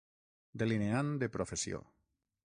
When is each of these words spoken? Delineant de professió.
Delineant 0.61 1.11
de 1.23 1.29
professió. 1.37 1.83